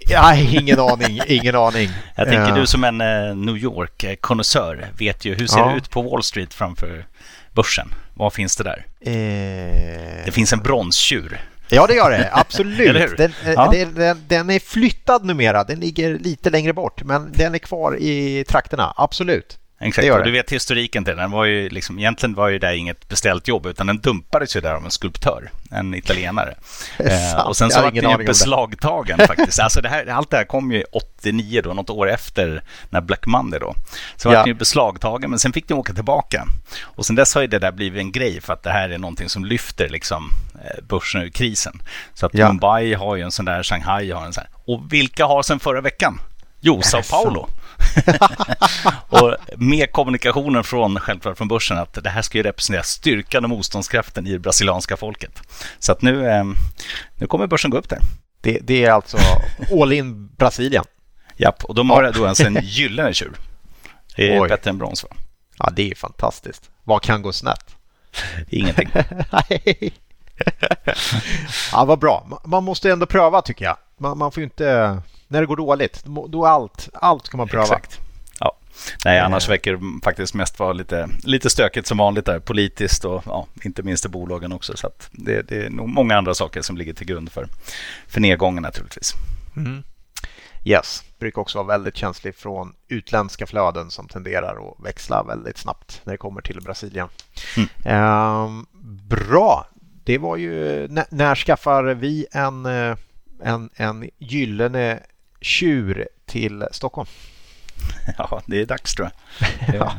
Ja, 0.07 0.35
ingen 0.35 0.79
aning, 0.79 1.19
ingen 1.27 1.55
aning. 1.55 1.89
Jag 2.15 2.27
tänker 2.27 2.49
uh. 2.49 2.55
du 2.55 2.67
som 2.67 2.83
en 2.83 3.01
uh, 3.01 3.35
New 3.35 3.57
York-konnässör 3.57 4.87
vet 4.97 5.25
ju 5.25 5.35
hur 5.35 5.47
ser 5.47 5.59
ja. 5.59 5.69
det 5.69 5.77
ut 5.77 5.89
på 5.89 6.01
Wall 6.01 6.23
Street 6.23 6.53
framför 6.53 7.05
börsen? 7.53 7.93
Vad 8.13 8.33
finns 8.33 8.55
det 8.55 8.63
där? 8.63 8.85
Eh... 9.01 10.25
Det 10.25 10.31
finns 10.31 10.53
en 10.53 10.59
bronstjur. 10.59 11.41
Ja, 11.69 11.87
det 11.87 11.93
gör 11.93 12.11
det. 12.11 12.29
Absolut. 12.33 13.17
den, 13.17 13.33
eh, 13.45 13.51
ja. 13.51 13.71
den, 13.71 14.21
den, 14.27 14.49
är 14.49 14.59
flyttad 14.59 15.25
numera. 15.25 15.63
Den 15.63 15.79
ligger 15.79 16.19
lite 16.19 16.49
längre 16.49 16.73
bort, 16.73 17.03
men 17.03 17.31
den 17.31 17.55
är 17.55 17.59
kvar 17.59 17.97
i 17.97 18.43
trakterna. 18.47 18.93
Absolut. 18.97 19.59
Exakt, 19.79 20.11
och 20.11 20.23
du 20.23 20.31
vet 20.31 20.51
historiken 20.51 21.05
till 21.05 21.15
den. 21.15 21.31
Var 21.31 21.45
ju 21.45 21.69
liksom, 21.69 21.99
egentligen 21.99 22.35
var 22.35 22.47
ju 22.47 22.59
det 22.59 22.77
inget 22.77 23.07
beställt 23.07 23.47
jobb 23.47 23.65
utan 23.65 23.87
den 23.87 23.97
dumpades 23.97 24.55
ju 24.55 24.61
där 24.61 24.73
av 24.73 24.85
en 24.85 24.91
skulptör, 24.91 25.51
en 25.71 25.95
italienare. 25.95 26.55
eh, 26.97 27.47
och 27.47 27.57
sen 27.57 27.71
så 27.71 27.81
var 27.81 27.91
den 27.91 28.19
ju 28.19 28.25
beslagtagen 28.25 29.17
faktiskt. 29.27 29.59
Alltså 29.59 29.81
det 29.81 29.89
här, 29.89 30.05
allt 30.05 30.29
det 30.29 30.37
här 30.37 30.43
kom 30.43 30.71
ju 30.71 30.83
89 30.91 31.61
då, 31.63 31.73
något 31.73 31.89
år 31.89 32.09
efter 32.09 32.63
när 32.89 33.01
Black 33.01 33.25
Monday 33.25 33.59
då. 33.59 33.75
Så 34.15 34.27
ja. 34.27 34.31
var 34.31 34.37
den 34.37 34.47
ju 34.47 34.53
beslagtagen 34.53 35.29
men 35.29 35.39
sen 35.39 35.53
fick 35.53 35.67
den 35.67 35.77
åka 35.77 35.93
tillbaka. 35.93 36.47
Och 36.81 37.05
sen 37.05 37.15
dess 37.15 37.35
har 37.35 37.41
ju 37.41 37.47
det 37.47 37.59
där 37.59 37.71
blivit 37.71 37.99
en 37.99 38.11
grej 38.11 38.41
för 38.41 38.53
att 38.53 38.63
det 38.63 38.71
här 38.71 38.89
är 38.89 38.97
någonting 38.97 39.29
som 39.29 39.45
lyfter 39.45 39.89
liksom 39.89 40.29
eh, 40.55 40.83
börsen 40.83 41.21
ur 41.21 41.29
krisen. 41.29 41.81
Så 42.13 42.25
att 42.25 42.33
ja. 42.33 42.47
Mumbai 42.47 42.93
har 42.93 43.15
ju 43.15 43.21
en 43.21 43.31
sån 43.31 43.45
där, 43.45 43.63
Shanghai 43.63 44.11
har 44.11 44.25
en 44.25 44.33
sån 44.33 44.41
här. 44.41 44.49
Och 44.73 44.93
vilka 44.93 45.25
har 45.25 45.43
sen 45.43 45.59
förra 45.59 45.81
veckan? 45.81 46.19
Jo, 46.61 46.81
Sao 46.81 47.01
Paulo. 47.09 47.49
och 49.09 49.35
med 49.57 49.91
kommunikationen 49.91 50.63
från, 50.63 50.99
självklart 50.99 51.37
från 51.37 51.47
börsen 51.47 51.77
att 51.77 52.03
det 52.03 52.09
här 52.09 52.21
ska 52.21 52.37
ju 52.37 52.43
representera 52.43 52.83
styrkan 52.83 53.43
och 53.43 53.49
motståndskraften 53.49 54.27
i 54.27 54.31
det 54.31 54.39
brasilianska 54.39 54.97
folket. 54.97 55.41
Så 55.79 55.91
att 55.91 56.01
nu, 56.01 56.27
eh, 56.29 56.43
nu 57.15 57.27
kommer 57.27 57.47
börsen 57.47 57.71
gå 57.71 57.77
upp 57.77 57.89
där. 57.89 57.99
Det, 58.41 58.59
det 58.61 58.85
är 58.85 58.91
alltså 58.91 59.17
all 59.81 59.93
in 59.93 60.27
Brasilien? 60.27 60.83
Japp, 61.37 61.63
och 61.63 61.75
de 61.75 61.89
har 61.89 62.11
då 62.11 62.23
ens 62.23 62.39
en 62.39 62.59
gyllene 62.63 63.13
tjur. 63.13 63.35
Det 64.15 64.35
är 64.35 64.41
Oj. 64.41 64.49
bättre 64.49 64.69
än 64.69 64.77
brons 64.77 65.03
va? 65.03 65.09
Ja, 65.57 65.69
det 65.75 65.91
är 65.91 65.95
fantastiskt. 65.95 66.69
Vad 66.83 67.01
kan 67.01 67.21
gå 67.21 67.33
snett? 67.33 67.75
Ingenting. 68.49 68.89
ja, 71.71 71.85
vad 71.85 71.99
bra. 71.99 72.41
Man 72.45 72.63
måste 72.63 72.91
ändå 72.91 73.05
pröva 73.05 73.41
tycker 73.41 73.65
jag. 73.65 73.77
Man, 73.97 74.17
man 74.17 74.31
får 74.31 74.41
ju 74.41 74.45
inte 74.45 75.01
när 75.27 75.41
det 75.41 75.47
går 75.47 75.57
dåligt, 75.57 76.03
då 76.05 76.45
allt, 76.45 76.89
allt 76.93 77.25
ska 77.25 77.37
man 77.37 77.47
pröva. 77.47 77.63
Exakt. 77.63 77.99
Ja. 78.39 78.57
Nej, 79.05 79.19
annars 79.19 79.49
verkar 79.49 79.73
det 79.73 80.03
faktiskt 80.03 80.33
mest 80.33 80.59
vara 80.59 80.73
lite, 80.73 81.09
lite 81.23 81.49
stökigt 81.49 81.87
som 81.87 81.97
vanligt 81.97 82.25
där, 82.25 82.39
politiskt 82.39 83.05
och 83.05 83.23
ja, 83.25 83.47
inte 83.63 83.83
minst 83.83 84.05
i 84.05 84.09
bolagen 84.09 84.51
också. 84.51 84.77
Så 84.77 84.89
det, 85.11 85.41
det, 85.41 85.65
är 85.65 85.69
nog 85.69 85.89
många 85.89 86.17
andra 86.17 86.33
saker 86.33 86.61
som 86.61 86.77
ligger 86.77 86.93
till 86.93 87.07
grund 87.07 87.31
för, 87.31 87.47
för 88.07 88.21
nedgången 88.21 88.63
naturligtvis. 88.63 89.13
Mm. 89.55 89.83
Yes, 90.65 91.03
brukar 91.19 91.41
också 91.41 91.57
vara 91.57 91.67
väldigt 91.67 91.97
känslig 91.97 92.35
från 92.35 92.73
utländska 92.87 93.45
flöden 93.47 93.91
som 93.91 94.07
tenderar 94.07 94.69
att 94.69 94.85
växla 94.85 95.23
väldigt 95.23 95.57
snabbt 95.57 96.01
när 96.03 96.13
det 96.13 96.17
kommer 96.17 96.41
till 96.41 96.61
Brasilien. 96.61 97.07
Mm. 97.83 98.45
Um, 98.45 98.65
bra, 99.07 99.67
det 100.03 100.17
var 100.17 100.37
ju 100.37 100.87
när 101.09 101.35
skaffar 101.35 101.83
vi 101.83 102.25
en, 102.31 102.65
eh, 102.65 102.95
en, 103.43 103.69
en 103.75 104.09
gyllene 104.17 104.99
tjur 105.45 106.07
till 106.25 106.65
Stockholm? 106.71 107.07
Ja, 108.17 108.41
det 108.45 108.61
är 108.61 108.65
dags 108.65 108.95
tror 108.95 109.09
jag. 109.09 109.75
ja. 109.75 109.93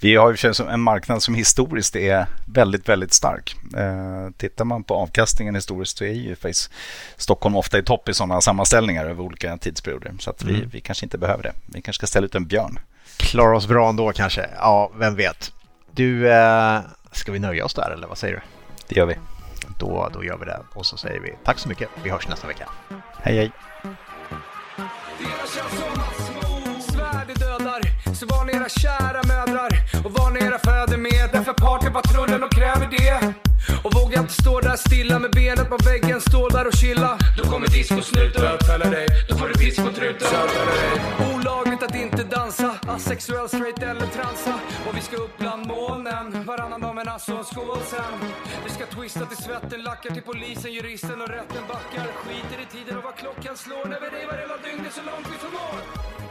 Vi 0.00 0.16
har 0.16 0.32
ju 0.32 0.68
en 0.70 0.80
marknad 0.80 1.22
som 1.22 1.34
historiskt 1.34 1.96
är 1.96 2.26
väldigt, 2.46 2.88
väldigt 2.88 3.12
stark. 3.12 3.56
Eh, 3.76 4.30
tittar 4.36 4.64
man 4.64 4.84
på 4.84 4.94
avkastningen 4.94 5.54
historiskt 5.54 5.98
så 5.98 6.04
är 6.04 6.12
ju 6.12 6.36
faktiskt 6.36 6.70
Stockholm 7.16 7.56
ofta 7.56 7.78
i 7.78 7.82
topp 7.82 8.08
i 8.08 8.14
sådana 8.14 8.40
sammanställningar 8.40 9.04
över 9.04 9.22
olika 9.22 9.56
tidsperioder. 9.56 10.14
Så 10.18 10.30
att 10.30 10.44
vi, 10.44 10.54
mm. 10.54 10.68
vi 10.72 10.80
kanske 10.80 11.06
inte 11.06 11.18
behöver 11.18 11.42
det. 11.42 11.52
Vi 11.66 11.82
kanske 11.82 11.98
ska 11.98 12.06
ställa 12.06 12.24
ut 12.24 12.34
en 12.34 12.46
björn. 12.46 12.78
Klarar 13.16 13.52
oss 13.52 13.66
bra 13.66 13.88
ändå 13.88 14.12
kanske. 14.12 14.48
Ja, 14.56 14.92
vem 14.96 15.16
vet. 15.16 15.52
Du, 15.90 16.32
eh, 16.32 16.80
ska 17.12 17.32
vi 17.32 17.38
nöja 17.38 17.64
oss 17.64 17.74
där 17.74 17.90
eller 17.90 18.06
vad 18.06 18.18
säger 18.18 18.34
du? 18.34 18.40
Det 18.88 18.96
gör 18.96 19.06
vi. 19.06 19.14
Då, 19.82 20.08
då 20.12 20.24
gör 20.24 20.36
vi 20.36 20.44
det 20.44 20.60
och 20.74 20.86
så 20.86 20.96
säger 20.96 21.20
vi 21.20 21.34
tack 21.44 21.58
så 21.58 21.68
mycket. 21.68 21.88
Vi 22.02 22.10
hörs 22.10 22.28
nästa 22.28 22.46
vecka. 22.46 22.68
Hej 23.18 23.36
hej. 23.36 23.52
Så 28.14 28.26
var 28.26 28.44
ni 28.44 28.52
era 28.52 28.68
kära 28.68 29.22
mödrar 29.26 29.70
och 30.04 30.12
var 30.12 30.30
ni 30.30 30.40
era 30.40 30.58
fäder 30.58 30.96
med 30.96 31.30
Därför 31.32 31.52
partypatrullen 31.52 32.40
de 32.40 32.48
kräver 32.48 32.88
det. 32.90 33.34
Och 33.84 33.94
våga 33.94 34.20
inte 34.20 34.32
stå 34.32 34.60
där 34.60 34.76
stilla 34.76 35.18
med 35.18 35.30
benet 35.30 35.68
på 35.68 35.76
väggen, 35.76 36.20
stå 36.20 36.48
där 36.48 36.66
och 36.66 36.74
chilla. 36.74 37.18
Då 37.38 37.44
kommer 37.44 37.66
discosnuten. 37.66 38.42
Bötfäller 38.42 38.90
dig. 38.90 39.06
Då 39.28 39.36
får 39.36 39.48
du 39.48 39.54
piss 39.54 39.76
på 39.76 39.92
truten. 39.92 40.28
Olagligt 41.34 41.82
att 41.82 41.94
inte 41.94 42.24
dansa, 42.24 42.74
asexuell, 42.86 43.48
straight 43.48 43.82
eller 43.82 44.06
transa. 44.06 44.54
Och 44.88 44.96
vi 44.96 45.00
ska 45.00 45.16
upp 45.16 45.38
bland 45.38 45.66
molnen, 45.66 46.44
varannan 46.46 46.80
så 47.22 47.44
skål 47.44 47.80
sen. 47.80 48.30
Vi 48.64 48.70
ska 48.70 48.86
twista 48.86 49.26
till 49.26 49.36
svetten, 49.36 49.82
lackar 49.82 50.14
till 50.14 50.22
polisen, 50.22 50.72
juristen 50.72 51.20
och 51.20 51.28
rätten 51.28 51.62
backar. 51.68 52.06
Skiter 52.12 52.62
i 52.62 52.66
tiden 52.76 52.98
och 52.98 53.04
vad 53.04 53.14
klockan 53.14 53.56
slår 53.56 53.84
när 53.84 54.00
vi 54.00 54.06
revar 54.06 54.36
hela 54.38 54.56
dygnet 54.56 54.92
så 54.92 55.02
långt 55.02 55.26
vi 55.32 55.38
förmår 55.38 56.21